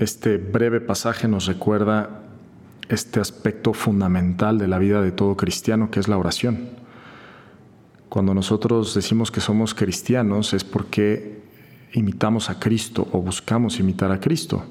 Este 0.00 0.38
breve 0.38 0.80
pasaje 0.80 1.28
nos 1.28 1.44
recuerda 1.44 2.22
este 2.88 3.20
aspecto 3.20 3.74
fundamental 3.74 4.56
de 4.56 4.66
la 4.66 4.78
vida 4.78 5.02
de 5.02 5.12
todo 5.12 5.36
cristiano, 5.36 5.90
que 5.90 6.00
es 6.00 6.08
la 6.08 6.16
oración. 6.16 6.70
Cuando 8.08 8.32
nosotros 8.32 8.94
decimos 8.94 9.30
que 9.30 9.42
somos 9.42 9.74
cristianos 9.74 10.54
es 10.54 10.64
porque 10.64 11.42
imitamos 11.92 12.48
a 12.48 12.58
Cristo 12.58 13.08
o 13.12 13.20
buscamos 13.20 13.78
imitar 13.78 14.10
a 14.10 14.20
Cristo. 14.20 14.64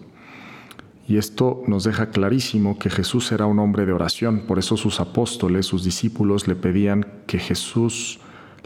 Y 1.07 1.17
esto 1.17 1.61
nos 1.67 1.83
deja 1.83 2.09
clarísimo 2.09 2.79
que 2.79 2.89
Jesús 2.89 3.31
era 3.31 3.45
un 3.45 3.59
hombre 3.59 3.85
de 3.85 3.93
oración, 3.93 4.45
por 4.47 4.57
eso 4.57 4.77
sus 4.77 4.99
apóstoles, 4.99 5.67
sus 5.67 5.83
discípulos 5.83 6.47
le 6.47 6.55
pedían 6.55 7.05
que 7.27 7.37
Jesús 7.37 8.19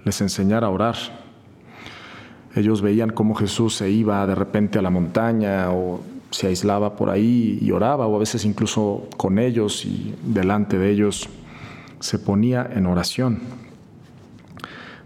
les 0.06 0.22
enseñara 0.22 0.68
a 0.68 0.70
orar. 0.70 0.96
Ellos 2.56 2.82
veían 2.82 3.10
cómo 3.10 3.36
Jesús 3.36 3.76
se 3.76 3.90
iba 3.92 4.26
de 4.26 4.36
repente 4.36 4.80
a 4.80 4.82
la 4.82 4.90
montaña 4.90 5.70
o 5.70 6.13
se 6.34 6.48
aislaba 6.48 6.96
por 6.96 7.10
ahí 7.10 7.60
y 7.62 7.72
oraba, 7.72 8.08
o 8.08 8.16
a 8.16 8.20
veces 8.20 8.44
incluso 8.46 9.08
con 9.18 9.40
ellos 9.40 9.86
y 9.86 10.16
delante 10.24 10.78
de 10.78 10.90
ellos 10.90 11.30
se 12.00 12.20
ponía 12.20 12.70
en 12.74 12.86
oración. 12.86 13.40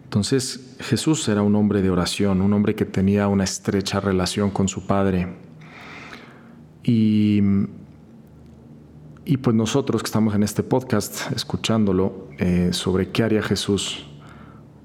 Entonces 0.04 0.76
Jesús 0.80 1.28
era 1.28 1.42
un 1.42 1.56
hombre 1.56 1.82
de 1.82 1.90
oración, 1.90 2.42
un 2.42 2.54
hombre 2.54 2.76
que 2.76 2.86
tenía 2.86 3.28
una 3.28 3.44
estrecha 3.44 4.00
relación 4.00 4.52
con 4.52 4.68
su 4.68 4.88
Padre. 4.88 5.28
Y, 6.84 7.42
y 9.26 9.38
pues 9.38 9.56
nosotros 9.56 10.02
que 10.02 10.08
estamos 10.08 10.34
en 10.34 10.44
este 10.44 10.64
podcast 10.64 11.32
escuchándolo 11.36 12.30
eh, 12.40 12.70
sobre 12.72 13.10
qué 13.10 13.24
haría 13.24 13.44
Jesús 13.44 14.08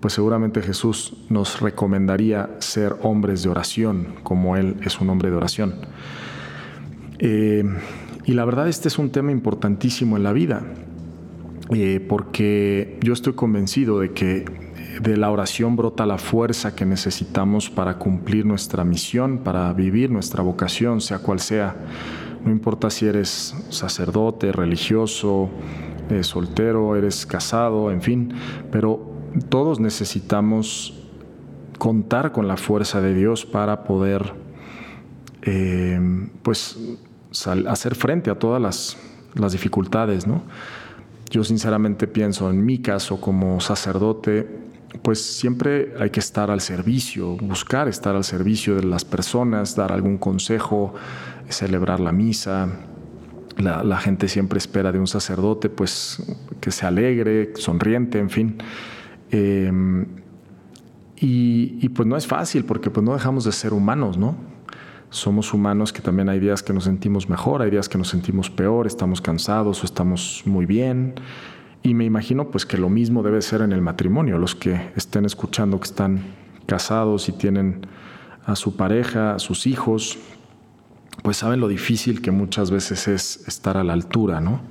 pues 0.02 0.14
seguramente 0.14 0.60
Jesús 0.62 1.14
nos 1.28 1.60
recomendaría 1.60 2.56
ser 2.58 2.96
hombres 3.02 3.44
de 3.44 3.50
oración, 3.50 4.16
como 4.24 4.56
Él 4.56 4.76
es 4.82 5.00
un 5.00 5.08
hombre 5.08 5.30
de 5.30 5.36
oración. 5.36 5.76
Eh, 7.24 7.62
y 8.24 8.32
la 8.32 8.44
verdad 8.44 8.68
este 8.68 8.88
es 8.88 8.98
un 8.98 9.10
tema 9.10 9.30
importantísimo 9.30 10.16
en 10.16 10.24
la 10.24 10.32
vida, 10.32 10.64
eh, 11.70 12.04
porque 12.08 12.98
yo 13.00 13.12
estoy 13.12 13.34
convencido 13.34 14.00
de 14.00 14.10
que 14.10 14.44
de 15.00 15.16
la 15.16 15.30
oración 15.30 15.76
brota 15.76 16.04
la 16.04 16.18
fuerza 16.18 16.74
que 16.74 16.84
necesitamos 16.84 17.70
para 17.70 17.96
cumplir 17.96 18.44
nuestra 18.44 18.82
misión, 18.84 19.38
para 19.38 19.72
vivir 19.72 20.10
nuestra 20.10 20.42
vocación, 20.42 21.00
sea 21.00 21.20
cual 21.20 21.38
sea. 21.38 21.76
No 22.44 22.50
importa 22.50 22.90
si 22.90 23.06
eres 23.06 23.54
sacerdote, 23.68 24.50
religioso, 24.50 25.48
eh, 26.10 26.24
soltero, 26.24 26.96
eres 26.96 27.24
casado, 27.24 27.92
en 27.92 28.02
fin, 28.02 28.34
pero 28.72 29.12
todos 29.48 29.78
necesitamos 29.78 31.00
contar 31.78 32.32
con 32.32 32.48
la 32.48 32.56
fuerza 32.56 33.00
de 33.00 33.14
Dios 33.14 33.46
para 33.46 33.84
poder 33.84 34.42
eh, 35.42 36.00
pues 36.42 36.78
hacer 37.68 37.94
frente 37.94 38.30
a 38.30 38.38
todas 38.38 38.60
las, 38.60 38.96
dificultades, 39.50 40.26
¿no? 40.26 40.42
Yo 41.30 41.42
sinceramente 41.42 42.06
pienso 42.06 42.50
en 42.50 42.64
mi 42.64 42.78
caso 42.78 43.18
como 43.20 43.60
sacerdote, 43.60 44.46
pues 45.00 45.22
siempre 45.24 45.94
hay 45.98 46.10
que 46.10 46.20
estar 46.20 46.50
al 46.50 46.60
servicio, 46.60 47.36
buscar 47.38 47.88
estar 47.88 48.14
al 48.14 48.24
servicio 48.24 48.74
de 48.74 48.84
las 48.84 49.06
personas, 49.06 49.74
dar 49.74 49.90
algún 49.90 50.18
consejo, 50.18 50.92
celebrar 51.48 52.00
la 52.00 52.12
misa. 52.12 52.68
La, 53.56 53.96
gente 53.98 54.28
siempre 54.28 54.58
espera 54.58 54.92
de 54.92 54.98
un 54.98 55.06
sacerdote, 55.06 55.70
pues 55.70 56.22
que 56.60 56.70
se 56.70 56.84
alegre, 56.84 57.52
sonriente, 57.56 58.18
en 58.18 58.30
fin. 58.30 58.58
Em, 59.30 60.06
y, 61.16 61.88
pues 61.90 62.06
no 62.08 62.16
es 62.16 62.26
fácil 62.26 62.64
porque 62.64 62.90
pues 62.90 63.04
no 63.04 63.12
dejamos 63.12 63.44
de 63.44 63.52
ser 63.52 63.72
humanos, 63.72 64.18
¿no? 64.18 64.34
Somos 65.12 65.52
humanos 65.52 65.92
que 65.92 66.00
también 66.00 66.30
hay 66.30 66.40
días 66.40 66.62
que 66.62 66.72
nos 66.72 66.84
sentimos 66.84 67.28
mejor, 67.28 67.60
hay 67.60 67.70
días 67.70 67.86
que 67.86 67.98
nos 67.98 68.08
sentimos 68.08 68.48
peor, 68.48 68.86
estamos 68.86 69.20
cansados 69.20 69.82
o 69.82 69.84
estamos 69.84 70.42
muy 70.46 70.64
bien. 70.64 71.16
Y 71.82 71.92
me 71.92 72.06
imagino 72.06 72.50
pues 72.50 72.64
que 72.64 72.78
lo 72.78 72.88
mismo 72.88 73.22
debe 73.22 73.42
ser 73.42 73.60
en 73.60 73.72
el 73.72 73.82
matrimonio. 73.82 74.38
Los 74.38 74.54
que 74.54 74.90
estén 74.96 75.26
escuchando 75.26 75.78
que 75.78 75.84
están 75.84 76.24
casados 76.64 77.28
y 77.28 77.32
tienen 77.32 77.86
a 78.46 78.56
su 78.56 78.74
pareja, 78.74 79.34
a 79.34 79.38
sus 79.38 79.66
hijos, 79.66 80.18
pues 81.22 81.36
saben 81.36 81.60
lo 81.60 81.68
difícil 81.68 82.22
que 82.22 82.30
muchas 82.30 82.70
veces 82.70 83.06
es 83.06 83.46
estar 83.46 83.76
a 83.76 83.84
la 83.84 83.92
altura, 83.92 84.40
¿no? 84.40 84.62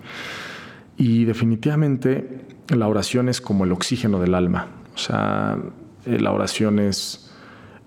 Y 0.98 1.26
definitivamente 1.26 2.48
la 2.70 2.88
oración 2.88 3.30
es 3.30 3.42
como 3.42 3.66
el 3.66 3.72
oxígeno 3.72 4.20
del 4.20 4.34
alma. 4.34 4.70
O 4.96 4.98
sea, 4.98 5.60
eh, 6.08 6.20
la 6.20 6.32
oración 6.32 6.80
es 6.80 7.31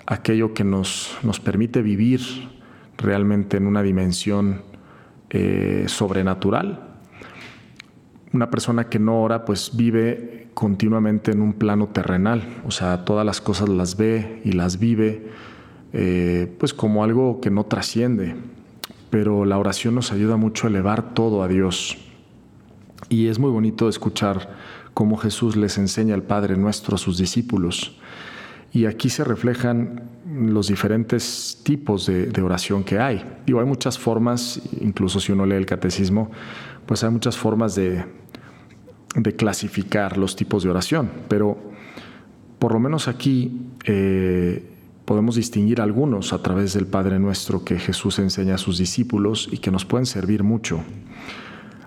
aquello 0.06 0.54
que 0.54 0.64
nos, 0.64 1.16
nos 1.22 1.40
permite 1.40 1.82
vivir 1.82 2.20
realmente 2.98 3.56
en 3.56 3.66
una 3.66 3.82
dimensión 3.82 4.62
eh, 5.30 5.84
sobrenatural. 5.88 6.96
Una 8.32 8.50
persona 8.50 8.88
que 8.88 8.98
no 8.98 9.22
ora, 9.22 9.44
pues 9.44 9.72
vive 9.74 10.48
continuamente 10.54 11.32
en 11.32 11.40
un 11.40 11.54
plano 11.54 11.88
terrenal, 11.88 12.42
o 12.64 12.70
sea, 12.70 13.04
todas 13.04 13.26
las 13.26 13.40
cosas 13.40 13.68
las 13.68 13.96
ve 13.96 14.40
y 14.44 14.52
las 14.52 14.78
vive, 14.78 15.28
eh, 15.92 16.54
pues 16.58 16.74
como 16.74 17.04
algo 17.04 17.40
que 17.40 17.50
no 17.50 17.64
trasciende. 17.64 18.36
Pero 19.10 19.44
la 19.44 19.58
oración 19.58 19.94
nos 19.94 20.12
ayuda 20.12 20.36
mucho 20.36 20.66
a 20.66 20.70
elevar 20.70 21.14
todo 21.14 21.42
a 21.42 21.48
Dios. 21.48 21.98
Y 23.08 23.28
es 23.28 23.38
muy 23.38 23.50
bonito 23.50 23.88
escuchar 23.88 24.56
cómo 24.92 25.16
Jesús 25.16 25.56
les 25.56 25.78
enseña 25.78 26.14
el 26.14 26.22
Padre 26.22 26.56
Nuestro 26.56 26.96
a 26.96 26.98
sus 26.98 27.18
discípulos. 27.18 27.98
Y 28.74 28.86
aquí 28.86 29.08
se 29.08 29.22
reflejan 29.22 30.02
los 30.28 30.66
diferentes 30.66 31.60
tipos 31.62 32.06
de, 32.06 32.42
oración 32.42 32.82
que 32.82 32.98
hay. 32.98 33.24
Digo, 33.46 33.60
hay 33.60 33.66
muchas 33.66 34.00
formas, 34.00 34.60
incluso 34.80 35.20
si 35.20 35.30
uno 35.30 35.46
lee 35.46 35.54
el 35.54 35.64
catecismo, 35.64 36.32
pues 36.84 37.04
hay 37.04 37.10
muchas 37.10 37.38
formas 37.38 37.76
de, 37.76 38.04
clasificar 39.36 40.18
los 40.18 40.34
tipos 40.34 40.64
de 40.64 40.70
oración, 40.70 41.08
pero 41.28 41.56
por 42.58 42.72
lo 42.72 42.80
menos 42.80 43.06
aquí 43.06 43.70
eh, 43.84 44.68
podemos 45.04 45.36
distinguir 45.36 45.80
algunos 45.80 46.32
a 46.32 46.42
través 46.42 46.74
del 46.74 46.88
Padre 46.88 47.20
Nuestro 47.20 47.64
que 47.64 47.78
Jesús 47.78 48.18
enseña 48.18 48.56
a 48.56 48.58
sus 48.58 48.76
discípulos 48.76 49.48
y 49.52 49.58
que 49.58 49.70
nos 49.70 49.84
pueden 49.84 50.04
servir 50.04 50.42
mucho. 50.42 50.80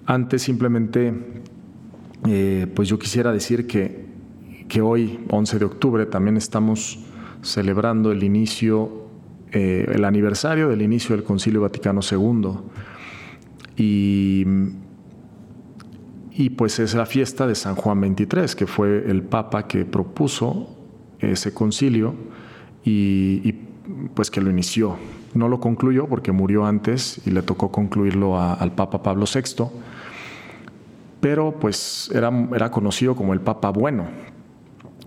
Antes 0.06 0.42
simplemente, 0.42 1.14
eh, 2.30 2.66
pues 2.74 2.88
yo 2.88 2.98
quisiera 2.98 3.34
decir 3.34 3.68
que, 3.68 4.07
que, 4.68 4.82
hoy, 4.82 5.20
11 5.30 5.60
de 5.60 5.66
octubre, 5.66 6.06
también 6.06 6.38
estamos 6.38 7.00
celebrando 7.42 8.12
el 8.12 8.24
inicio, 8.24 9.08
eh, 9.52 9.86
el 9.94 10.06
aniversario 10.06 10.70
del 10.70 10.82
inicio 10.82 11.16
del 11.16 11.24
Concilio 11.24 11.62
Vaticano 11.62 12.02
II. 12.02 12.50
Y, 13.78 14.46
y 16.32 16.50
pues 16.52 16.80
es 16.80 16.94
la 16.94 17.06
fiesta 17.06 17.48
de 17.48 17.56
San 17.56 17.76
Juan 17.76 18.02
XXIII, 18.02 18.56
que 18.58 18.68
fue 18.68 19.10
el 19.10 19.24
Papa 19.24 19.68
que 19.68 19.86
propuso 19.86 20.76
ese 21.20 21.54
concilio 21.54 22.14
y, 22.84 23.54
pues 24.14 24.30
que 24.30 24.42
lo 24.42 24.50
inició. 24.50 24.98
No 25.34 25.48
lo 25.48 25.60
concluyó 25.60 26.08
porque 26.08 26.32
murió 26.32 26.66
antes 26.66 27.22
y 27.26 27.32
le 27.32 27.42
tocó 27.42 27.72
concluirlo 27.72 28.40
al 28.40 28.72
Papa 28.74 29.04
Pablo 29.04 29.26
VI 29.32 29.66
pero 31.20 31.52
pues 31.60 32.12
era, 32.14 32.32
era 32.54 32.72
conocido 32.72 33.16
como 33.16 33.34
el 33.34 33.42
Papa 33.42 33.70
Bueno. 33.72 34.06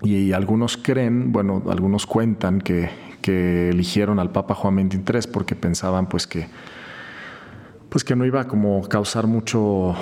Y, 0.03 0.31
algunos 0.31 0.77
creen, 0.77 1.31
bueno, 1.31 1.63
algunos 1.69 2.05
cuentan 2.05 2.61
que, 2.61 2.89
eligieron 3.23 4.17
al 4.19 4.31
Papa 4.31 4.55
Juan 4.55 4.89
XXIII 4.89 5.31
porque 5.31 5.55
pensaban 5.55 6.09
pues 6.09 6.25
que, 6.25 6.47
pues 7.87 8.03
que 8.03 8.15
no 8.15 8.25
iba 8.25 8.41
a 8.41 8.47
causar 8.89 9.27
mucho, 9.27 9.93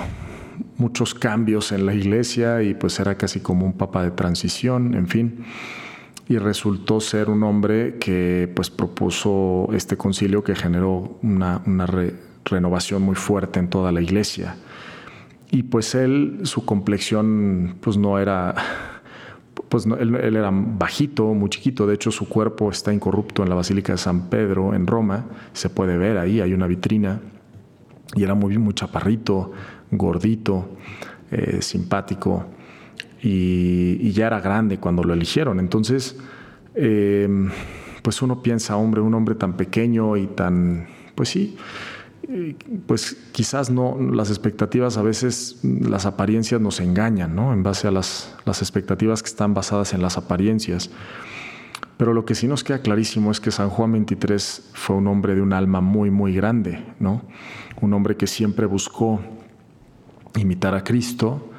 muchos 0.78 1.14
cambios 1.14 1.74
en 1.74 1.86
la 1.86 1.94
iglesia 1.94 2.64
y 2.64 2.74
pues 2.74 3.00
era 3.00 3.16
casi 3.16 3.42
como 3.42 3.66
un 3.66 3.74
papa 3.74 4.04
de 4.04 4.12
transición, 4.12 4.96
en 4.96 5.08
fin. 5.08 5.44
Y 6.30 6.38
resultó 6.38 7.02
ser 7.02 7.30
un 7.30 7.44
hombre 7.44 7.98
que 8.00 8.50
pues 8.56 8.70
propuso 8.70 9.68
este 9.74 9.98
concilio 9.98 10.44
que 10.44 10.56
generó 10.56 11.18
una, 11.22 11.62
una 11.66 11.88
renovación 12.46 13.02
muy 13.02 13.16
fuerte 13.16 13.60
en 13.60 13.70
toda 13.70 13.92
la 13.92 14.02
iglesia. 14.02 14.56
Y 15.52 15.64
pues 15.64 15.96
él, 15.96 16.42
su 16.44 16.66
complexión, 16.66 17.76
pues 17.82 17.98
no 17.98 18.20
era, 18.20 18.54
pues 19.70 19.86
él, 19.86 20.36
era 20.36 20.50
bajito, 20.52 21.34
muy 21.34 21.50
chiquito, 21.50 21.86
de 21.86 21.96
hecho 21.96 22.12
su 22.12 22.28
cuerpo 22.28 22.70
está 22.72 22.92
incorrupto 22.92 23.44
en 23.44 23.50
la 23.50 23.56
Basílica 23.56 23.94
de 23.94 23.98
San 23.98 24.30
Pedro 24.30 24.74
en 24.74 24.88
Roma, 24.88 25.26
se 25.54 25.70
puede 25.70 25.98
ver 25.98 26.18
ahí, 26.18 26.42
hay 26.42 26.54
una 26.54 26.68
vitrina, 26.68 27.22
y 28.16 28.24
era 28.24 28.34
muy, 28.34 28.58
muy 28.58 28.74
chaparrito, 28.74 29.52
gordito, 29.92 30.70
eh, 31.32 31.62
simpático, 31.62 32.46
y, 33.22 34.12
ya 34.12 34.28
era 34.28 34.40
grande 34.40 34.80
cuando 34.80 35.04
lo 35.04 35.14
eligieron. 35.14 35.60
Entonces, 35.60 36.18
em, 36.76 37.50
pues 38.02 38.22
uno 38.22 38.42
piensa, 38.42 38.78
hombre, 38.78 39.02
un 39.02 39.14
hombre 39.14 39.36
tan 39.36 39.54
pequeño 39.54 40.18
y 40.18 40.28
tan, 40.28 40.88
pues 41.16 41.30
sí, 41.30 41.58
pues 42.86 43.18
quizás 43.32 43.72
no, 43.72 43.98
las 44.00 44.30
expectativas 44.30 44.98
a 44.98 45.02
veces, 45.02 45.60
las 45.64 46.06
apariencias 46.06 46.62
nos 46.62 46.80
engañan, 46.80 47.36
¿no? 47.36 47.54
En 47.54 47.64
base 47.64 47.88
a 47.88 47.92
las, 47.92 48.36
expectativas 48.46 49.24
que 49.24 49.30
están 49.30 49.54
basadas 49.54 49.94
en 49.94 50.02
las 50.02 50.18
apariencias. 50.18 50.92
Pero 51.98 52.14
lo 52.14 52.26
que 52.26 52.36
sí 52.36 52.48
nos 52.48 52.64
queda 52.64 52.82
clarísimo 52.82 53.32
es 53.32 53.40
que 53.40 53.52
San 53.52 53.70
Juan 53.70 53.92
23 53.94 54.70
fue 54.74 54.96
un 54.96 55.08
hombre 55.08 55.36
de 55.36 55.42
un 55.42 55.54
alma 55.54 55.82
muy, 55.82 56.12
muy 56.12 56.34
grande, 56.34 56.84
¿no? 57.00 57.24
Un 57.82 57.94
hombre 57.94 58.16
que 58.16 58.28
siempre 58.28 58.66
buscó 58.68 59.20
imitar 60.36 60.76
a 60.76 60.84
Cristo 60.84 61.50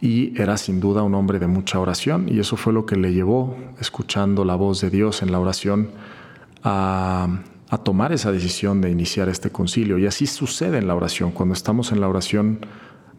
y 0.00 0.40
era 0.40 0.56
sin 0.56 0.80
duda 0.80 1.02
un 1.02 1.14
hombre 1.14 1.38
de 1.38 1.48
mucha 1.48 1.80
oración 1.80 2.28
y 2.28 2.38
eso 2.38 2.56
fue 2.56 2.72
lo 2.72 2.86
que 2.86 2.96
le 2.96 3.12
llevó, 3.12 3.56
escuchando 3.80 4.44
la 4.44 4.54
voz 4.54 4.80
de 4.80 4.90
Dios 4.90 5.22
en 5.22 5.32
la 5.32 5.40
oración, 5.40 5.90
a 6.62 7.40
a 7.74 7.78
tomar 7.78 8.12
esa 8.12 8.32
decisión 8.32 8.80
de 8.80 8.90
iniciar 8.90 9.28
este 9.28 9.50
concilio. 9.50 9.98
Y 9.98 10.06
así 10.06 10.26
sucede 10.26 10.78
en 10.78 10.86
la 10.86 10.94
oración. 10.94 11.32
Cuando 11.32 11.54
estamos 11.54 11.92
en 11.92 12.00
la 12.00 12.08
oración, 12.08 12.60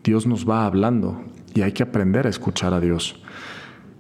Dios 0.04 0.26
nos 0.26 0.50
va 0.50 0.66
hablando 0.66 1.22
y 1.54 1.62
hay 1.62 1.74
que 1.74 1.84
aprender 1.84 2.26
a 2.26 2.30
escuchar 2.30 2.74
a 2.74 2.80
Dios. 2.80 3.22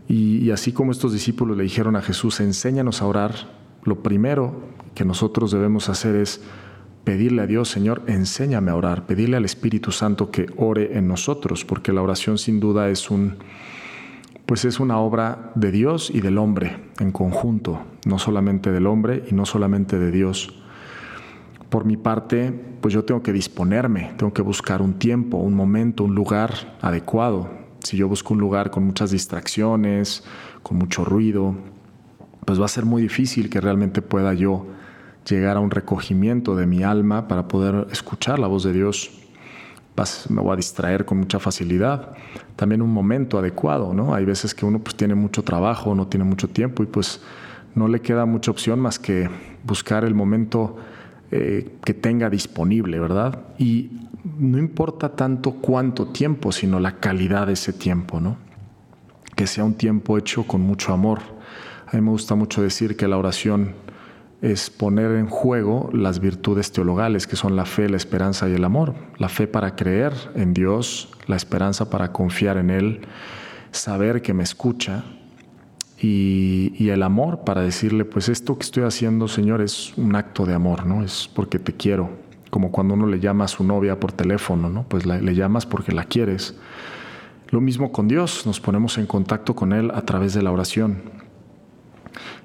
Y, 0.07 0.52
así 0.52 0.72
como 0.72 0.92
estos 0.92 1.13
discípulos 1.13 1.57
le 1.57 1.63
dijeron 1.63 1.96
a 1.96 2.02
Jesús, 2.02 2.40
enséñanos 2.40 3.02
a 3.02 3.07
orar, 3.07 3.34
lo 3.84 4.04
primero 4.04 4.62
que 4.94 5.04
nosotros 5.04 5.52
debemos 5.52 5.90
hacer 5.90 6.16
es 6.16 6.42
pedirle 7.04 7.42
a 7.42 7.48
Dios, 7.48 7.69
Señor, 7.69 8.04
enséñame 8.07 8.72
a 8.72 8.75
orar, 8.75 9.07
pedirle 9.07 9.38
al 9.38 9.46
Espíritu 9.46 9.92
Santo 9.92 10.31
que 10.31 10.48
ore 10.57 10.98
en 10.98 11.07
nosotros, 11.07 11.66
porque 11.66 11.92
la 11.92 12.02
oración 12.02 12.38
sin 12.38 12.60
duda 12.60 12.90
es 12.90 13.10
un 13.10 13.38
pues 14.45 14.63
es 14.65 14.80
una 14.80 15.00
obra 15.00 15.51
de 15.56 15.71
Dios 15.71 16.12
y 16.13 16.21
del 16.21 16.38
hombre 16.38 16.77
en 17.00 17.12
conjunto, 17.12 17.81
no 18.06 18.19
solamente 18.19 18.71
del 18.71 18.86
hombre 18.86 19.24
y 19.30 19.33
no 19.33 19.45
solamente 19.45 19.97
de 19.97 20.12
Dios. 20.12 20.62
Por 21.69 21.86
mi 21.86 21.97
parte, 21.97 22.51
pues 22.80 22.94
yo 22.94 23.03
tengo 23.03 23.24
que 23.24 23.33
disponerme, 23.33 24.13
tengo 24.18 24.33
que 24.33 24.44
buscar 24.44 24.81
un 24.81 25.00
tiempo, 25.00 25.38
un 25.38 25.56
momento, 25.56 26.03
un 26.03 26.13
lugar 26.13 26.77
adecuado. 26.81 27.50
Si 27.80 27.97
yo 27.97 28.07
busco 28.07 28.33
un 28.33 28.39
lugar 28.39 28.69
con 28.69 28.83
muchas 28.83 29.12
distracciones, 29.12 30.24
con 30.62 30.77
mucho 30.77 31.03
ruido, 31.03 31.56
pues 32.45 32.62
va 32.62 32.65
a 32.65 32.69
ser 32.69 32.86
muy 32.86 33.01
difícil 33.01 33.50
que 33.50 33.59
realmente 33.59 34.03
pueda 34.03 34.33
yo 34.36 34.68
llegar 35.27 35.57
a 35.57 35.59
un 35.59 35.71
recogimiento 35.71 36.56
de 36.56 36.68
mi 36.68 36.83
alma 36.83 37.27
para 37.27 37.47
poder 37.47 37.88
escuchar 37.92 38.38
la 38.38 38.47
voz 38.47 38.63
de 38.63 38.74
Dios 38.74 39.25
me 40.30 40.42
voy 40.42 40.53
a 40.53 40.56
distraer 40.57 41.06
con 41.06 41.19
mucha 41.19 41.39
facilidad. 41.39 42.12
También 42.56 42.81
un 42.81 42.92
momento 42.92 43.39
adecuado, 43.39 43.94
¿no? 43.94 44.13
Hay 44.13 44.25
veces 44.25 44.53
que 44.53 44.65
uno 44.65 44.80
pues 44.80 44.95
tiene 44.95 45.15
mucho 45.15 45.44
trabajo, 45.44 45.95
no 45.95 46.07
tiene 46.07 46.25
mucho 46.25 46.50
tiempo 46.50 46.83
y 46.83 46.86
pues 46.86 47.21
no 47.75 47.88
le 47.88 48.01
queda 48.01 48.25
mucha 48.25 48.51
opción 48.51 48.80
más 48.80 49.00
que 49.00 49.30
buscar 49.63 50.03
el 50.03 50.13
momento 50.13 50.77
eh, 51.31 51.77
que 51.83 51.94
tenga 51.94 52.30
disponible, 52.30 53.00
¿verdad? 53.00 53.39
Y 53.57 53.89
no 54.38 54.57
importa 54.57 55.15
tanto 55.15 55.53
cuánto 55.53 56.07
tiempo, 56.07 56.51
sino 56.51 56.80
la 56.80 56.97
calidad 56.97 57.47
de 57.47 57.53
ese 57.53 57.74
tiempo, 57.74 58.19
¿no? 58.19 58.38
Que 59.36 59.47
sea 59.47 59.63
un 59.63 59.75
tiempo 59.75 60.18
hecho 60.18 60.44
con 60.44 60.62
mucho 60.62 60.94
amor. 60.94 61.19
A 61.88 61.95
mí 61.95 62.01
me 62.01 62.09
gusta 62.09 62.36
mucho 62.36 62.62
decir 62.62 62.97
que 62.97 63.07
la 63.07 63.18
oración 63.18 63.74
es 64.42 64.70
poner 64.70 65.12
en 65.12 65.28
juego 65.28 65.90
las 65.94 66.20
virtudes 66.20 66.72
teologales, 66.72 67.28
que 67.28 67.36
son 67.36 67.56
la 67.56 67.66
fe, 67.66 67.90
la 67.90 67.98
esperanza 67.98 68.48
y 68.50 68.54
el 68.54 68.64
amor. 68.64 68.94
La 69.18 69.30
fe 69.30 69.48
para 69.48 69.76
creer 69.76 70.14
en 70.36 70.54
Dios, 70.54 71.10
la 71.28 71.36
esperanza 71.36 71.90
para 71.90 72.12
confiar 72.12 72.58
en 72.58 72.70
Él, 72.70 73.02
saber 73.72 74.22
que 74.22 74.34
me 74.34 74.44
escucha, 74.44 75.04
y, 76.02 76.90
el 76.90 77.04
amor 77.04 77.44
para 77.46 77.62
decirle, 77.62 78.06
pues 78.06 78.30
esto 78.30 78.58
que 78.58 78.64
estoy 78.64 78.84
haciendo, 78.84 79.28
Señor, 79.28 79.62
es 79.62 79.98
un 79.98 80.16
acto 80.16 80.46
de 80.46 80.54
amor, 80.54 80.86
¿no? 80.86 81.04
Es 81.04 81.30
porque 81.34 81.58
te 81.58 81.74
quiero, 81.74 82.10
como 82.50 82.72
cuando 82.72 82.94
uno 82.94 83.08
le 83.08 83.20
llama 83.20 83.46
a 83.46 83.48
su 83.48 83.64
novia 83.64 84.00
por 84.00 84.12
teléfono, 84.12 84.70
¿no? 84.70 84.84
Pues 84.84 85.06
le 85.06 85.36
llamas 85.36 85.66
porque 85.66 85.94
la 85.94 86.04
quieres. 86.04 86.56
Lo 87.50 87.62
mismo 87.62 87.92
con 87.92 88.08
Dios, 88.08 88.46
nos 88.46 88.60
ponemos 88.60 88.98
en 88.98 89.06
contacto 89.06 89.56
con 89.56 89.72
Él 89.74 89.92
a 89.94 90.02
través 90.02 90.34
de 90.34 90.42
la 90.42 90.52
oración. 90.52 91.25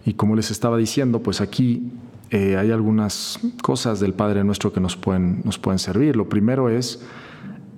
Y 0.05 0.15
como 0.15 0.37
les 0.37 0.51
estaba 0.51 0.77
diciendo, 0.77 1.23
pues 1.23 1.41
aquí 1.41 1.93
eh, 2.31 2.57
hay 2.57 2.71
algunas 2.71 3.41
cosas 3.63 4.01
del 4.01 4.15
Padre 4.15 4.45
Nuestro 4.45 4.73
que 4.73 4.81
nos 4.81 4.97
pueden, 4.97 5.43
nos 5.45 5.59
pueden 5.59 5.79
servir. 5.79 6.17
Lo 6.17 6.29
primero 6.29 6.69
es 6.69 7.03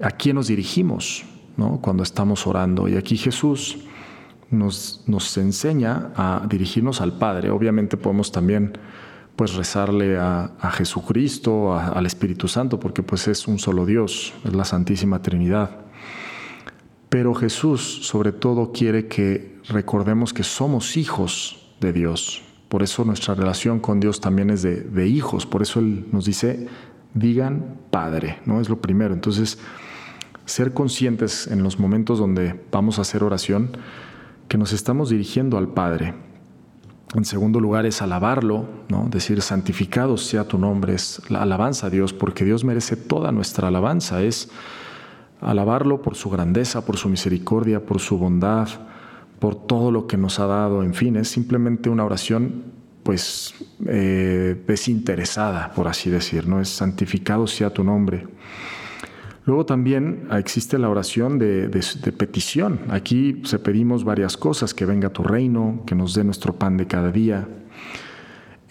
a 0.01 0.11
quién 0.11 0.37
nos 0.37 0.49
dirigimos 0.49 1.25
¿no? 1.57 1.81
cuando 1.81 2.03
estamos 2.03 2.47
orando. 2.47 2.89
Y 2.89 2.97
aquí 2.97 3.17
Jesús 3.17 3.79
nos, 4.51 5.03
nos 5.07 5.37
enseña 5.39 6.13
a 6.17 6.47
dirigirnos 6.49 7.01
al 7.01 7.19
Padre. 7.19 7.51
Obviamente 7.51 7.97
podemos 7.97 8.31
también 8.31 8.73
pues 9.37 9.55
rezarle 9.55 10.19
a, 10.19 10.53
Jesucristo, 10.73 11.75
al 11.75 12.07
Espíritu 12.07 12.49
Santo, 12.49 12.79
porque 12.79 13.03
pues 13.03 13.29
es 13.29 13.49
un 13.49 13.59
solo 13.59 13.87
Dios, 13.87 14.35
es 14.45 14.55
la 14.55 14.65
Santísima 14.65 15.23
Trinidad. 15.23 15.79
Pero 17.09 17.35
Jesús 17.35 18.07
sobre 18.07 18.33
todo 18.33 18.73
quiere 18.73 19.09
que 19.09 19.59
recordemos 19.69 20.33
que 20.33 20.43
somos 20.43 20.97
hijos 20.97 21.62
de 21.83 21.93
Dios. 21.93 22.43
Por 22.71 22.83
eso 22.83 23.05
nuestra 23.05 23.35
relación 23.35 23.81
con 23.81 24.01
Dios 24.01 24.23
también 24.23 24.49
es 24.49 24.63
de, 24.63 25.07
hijos. 25.07 25.45
Por 25.45 25.61
eso 25.61 25.81
Él 25.81 26.07
nos 26.11 26.25
dice, 26.25 26.69
digan 27.13 27.77
Padre, 27.91 28.39
¿no? 28.47 28.63
Es 28.63 28.71
lo 28.71 28.81
primero. 28.81 29.13
Entonces, 29.13 29.59
ser 30.47 30.73
conscientes 30.73 31.47
en 31.49 31.63
los 31.63 31.79
momentos 31.79 32.19
donde 32.19 32.59
vamos 32.71 32.99
a 32.99 33.03
hacer 33.03 33.23
oración, 33.23 33.77
que 34.49 34.57
nos 34.57 34.73
estamos 34.73 35.11
dirigiendo 35.11 35.59
al 35.59 35.69
Padre. 35.69 36.15
En 37.15 37.27
segundo 37.27 37.61
lugar 37.61 37.85
es 37.85 38.01
alabarlo, 38.01 38.67
¿no? 38.89 39.07
decir 39.11 39.43
santificado 39.43 40.17
sea 40.17 40.49
tu 40.49 40.57
nombre, 40.57 40.95
es 40.95 41.21
la 41.29 41.43
alabanza 41.43 41.89
a 41.89 41.91
Dios, 41.91 42.15
porque 42.15 42.45
Dios 42.45 42.65
merece 42.65 42.97
toda 42.97 43.33
nuestra 43.33 43.69
alabanza, 43.69 44.23
es 44.23 44.49
alabarlo 45.43 46.01
por 46.01 46.15
su 46.15 46.31
grandeza, 46.31 46.87
por 46.87 46.97
su 46.97 47.11
misericordia, 47.11 47.85
por 47.85 48.01
su 48.01 48.17
bondad, 48.17 48.69
por 49.43 49.57
todo 49.57 49.91
lo 49.91 50.07
que 50.07 50.17
nos 50.17 50.39
ha 50.39 50.47
dado, 50.47 50.85
en 50.85 50.95
fin, 50.95 51.17
es 51.17 51.27
simplemente 51.27 51.91
una 51.91 52.05
oración 52.05 52.63
pues 53.03 53.53
eh, 53.89 54.55
desinteresada, 54.69 55.73
por 55.73 55.89
así 55.89 56.11
decir, 56.11 56.47
¿no? 56.47 56.61
Es 56.61 56.69
santificado 56.69 57.49
sea 57.49 57.71
tu 57.71 57.83
nombre. 57.83 58.29
Luego 59.45 59.67
también 59.67 60.29
existe 60.31 60.79
la 60.79 60.89
oración 60.89 61.41
de, 61.41 61.69
petición. 62.17 62.83
Aquí 62.89 63.43
se 63.43 63.59
pedimos 63.59 64.05
varias 64.05 64.37
cosas, 64.37 64.75
que 64.75 64.87
venga 64.87 65.09
tu 65.09 65.25
reino, 65.25 65.83
que 65.89 65.97
nos 65.97 66.15
dé 66.15 66.23
nuestro 66.23 66.53
pan 66.53 66.77
de 66.77 66.87
cada 66.87 67.11
día. 67.11 67.49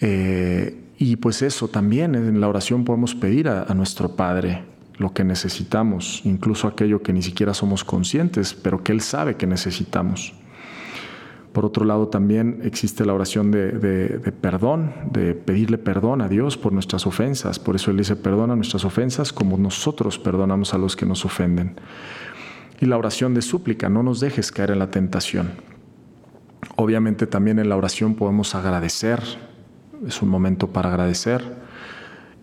Eh, 0.00 0.84
y 0.96 1.16
pues 1.16 1.42
eso 1.42 1.68
también 1.68 2.14
en 2.14 2.40
la 2.40 2.48
oración 2.48 2.84
podemos 2.84 3.14
pedir 3.14 3.46
a, 3.46 3.64
a 3.64 3.74
nuestro 3.74 4.16
Padre 4.16 4.64
lo 4.96 5.12
que 5.12 5.22
necesitamos, 5.22 6.22
incluso 6.24 6.66
aquello 6.66 7.02
que 7.02 7.12
ni 7.12 7.20
siquiera 7.20 7.52
somos 7.52 7.84
conscientes, 7.84 8.54
pero 8.54 8.82
que 8.82 8.92
Él 8.92 9.02
sabe 9.02 9.36
que 9.36 9.46
necesitamos. 9.46 10.32
Por 11.52 11.66
otro 11.66 11.84
lado, 11.84 12.08
también 12.08 12.60
existe 12.64 13.04
la 13.04 13.12
oración 13.12 13.50
de, 13.50 14.32
perdón, 14.40 14.94
de 15.10 15.34
pedirle 15.34 15.76
perdón 15.76 16.22
a 16.22 16.28
Dios 16.28 16.56
por 16.56 16.72
nuestras 16.72 17.06
ofensas. 17.06 17.58
Por 17.58 17.76
eso 17.76 17.90
Él 17.90 17.98
dice, 17.98 18.16
perdona 18.16 18.56
nuestras 18.56 18.86
ofensas 18.86 19.32
como 19.34 19.58
nosotros 19.58 20.18
perdonamos 20.18 20.72
a 20.72 20.78
los 20.78 20.96
que 20.96 21.04
nos 21.04 21.26
ofenden. 21.26 21.76
Y 22.80 22.86
la 22.86 22.96
oración 22.96 23.34
de 23.34 23.42
súplica, 23.42 23.90
no 23.90 24.02
nos 24.02 24.18
dejes 24.20 24.50
caer 24.50 24.70
en 24.70 24.78
la 24.78 24.90
tentación. 24.90 25.52
Obviamente 26.76 27.26
también 27.26 27.58
en 27.58 27.68
la 27.68 27.76
oración 27.76 28.14
podemos 28.14 28.54
agradecer, 28.54 29.20
es 30.06 30.22
un 30.22 30.30
momento 30.30 30.68
para 30.68 30.88
agradecer. 30.88 31.42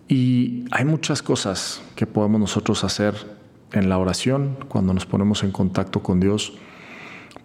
Y 0.06 0.66
hay 0.70 0.84
muchas 0.84 1.20
cosas 1.20 1.82
que 1.96 2.06
podemos 2.06 2.40
nosotros 2.40 2.84
hacer 2.84 3.14
en 3.72 3.88
la 3.88 3.98
oración 3.98 4.56
cuando 4.68 4.94
nos 4.94 5.04
ponemos 5.04 5.42
en 5.42 5.50
contacto 5.50 6.00
con 6.02 6.20
Dios 6.20 6.54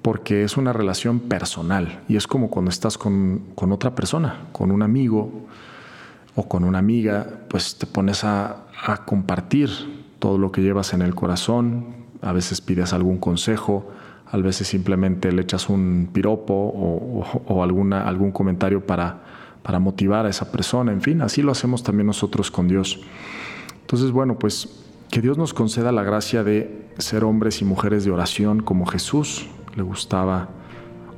porque 0.06 0.44
es 0.44 0.56
una 0.56 0.72
relación 0.72 1.20
personal 1.20 2.04
y 2.08 2.16
es 2.16 2.28
como 2.28 2.52
cuando 2.52 2.70
estás 2.70 2.96
con, 2.96 3.42
otra 3.58 3.96
persona, 3.96 4.50
con 4.52 4.70
un 4.70 4.84
amigo 4.84 5.48
o 6.36 6.48
con 6.48 6.64
una 6.64 6.78
amiga, 6.78 7.28
pues 7.50 7.76
te 7.80 7.88
pones 7.88 8.24
a, 8.24 8.68
compartir 9.08 9.68
todo 10.20 10.38
lo 10.38 10.52
que 10.52 10.62
llevas 10.62 10.94
en 10.94 11.02
el 11.02 11.16
corazón, 11.16 11.88
a 12.22 12.34
veces 12.34 12.62
pides 12.62 12.94
algún 12.94 13.18
consejo, 13.18 13.90
a 14.28 14.38
veces 14.38 14.68
simplemente 14.68 15.32
le 15.32 15.42
echas 15.42 15.70
un 15.70 16.08
piropo 16.14 16.54
o, 16.54 17.64
alguna, 17.64 18.08
algún 18.08 18.32
comentario 18.32 18.86
para, 18.86 19.24
para 19.64 19.80
motivar 19.80 20.28
a 20.28 20.30
esa 20.30 20.52
persona, 20.52 20.92
en 20.92 21.02
fin, 21.02 21.24
así 21.24 21.42
lo 21.42 21.52
hacemos 21.52 21.82
también 21.82 22.06
nosotros 22.06 22.52
con 22.52 22.68
Dios. 22.68 23.02
Entonces, 23.82 24.12
bueno, 24.12 24.38
pues 24.38 24.70
que 25.10 25.20
Dios 25.20 25.40
nos 25.40 25.56
conceda 25.56 25.92
la 25.92 26.04
gracia 26.04 26.44
de 26.44 26.86
ser 27.00 27.24
hombres 27.24 27.64
y 27.64 27.66
mujeres 27.66 28.06
de 28.06 28.12
oración 28.12 28.62
como 28.62 28.86
Jesús, 28.86 29.48
le 29.76 29.84
gustaba 29.84 30.50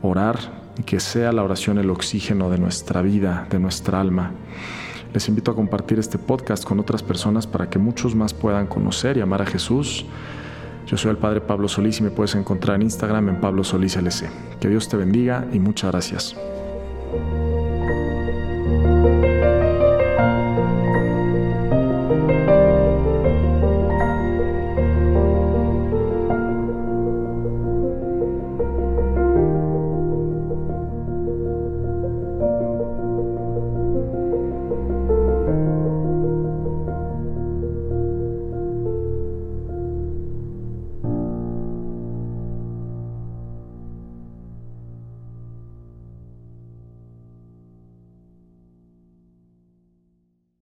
orar 0.02 0.38
y 0.78 0.84
que 0.84 1.00
sea 1.00 1.32
la 1.32 1.44
oración 1.44 1.78
el 1.78 1.90
oxígeno 1.90 2.50
de 2.50 2.58
nuestra 2.58 3.02
vida, 3.02 3.48
de 3.50 3.60
nuestra 3.60 4.00
alma. 4.00 4.32
Les 5.14 5.28
invito 5.30 5.52
a 5.52 5.56
compartir 5.56 6.00
este 6.00 6.18
podcast 6.18 6.64
con 6.64 6.80
otras 6.80 7.02
personas 7.02 7.48
para 7.48 7.70
que 7.70 7.80
muchos 7.80 8.16
más 8.16 8.34
puedan 8.34 8.68
conocer 8.68 9.18
y 9.18 9.22
amar 9.22 9.42
a 9.42 9.46
Jesús. 9.46 10.06
Yo 10.86 10.98
soy 10.98 11.12
el 11.12 11.18
Padre 11.18 11.42
Pablo 11.42 11.68
Solís 11.68 12.00
y 12.00 12.04
me 12.04 12.12
puedes 12.12 12.36
encontrar 12.36 12.76
en 12.76 12.84
Instagram 12.84 13.30
en 13.30 13.42
Pablo 13.42 13.64
Solís 13.64 13.96
LC. 13.96 14.30
Que 14.60 14.70
Dios 14.70 14.88
te 14.88 14.98
bendiga 14.98 15.46
y 15.52 15.60
muchas 15.60 15.92
gracias. 15.92 16.57